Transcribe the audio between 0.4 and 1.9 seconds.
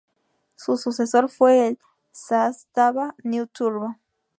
Su sucesor fue el